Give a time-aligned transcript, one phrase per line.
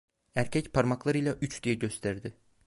[0.35, 2.37] Erkek parmaklarıyla üç diye gösterdi.